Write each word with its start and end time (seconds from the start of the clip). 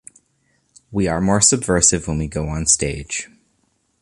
We 0.91 1.07
are 1.07 1.21
more 1.21 1.41
subversive 1.41 2.07
when 2.07 2.17
we 2.17 2.27
go 2.27 2.47
on 2.49 2.65
stage. 2.65 3.29